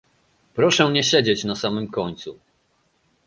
[0.53, 2.39] Proszę nie siedzieć na samym końcu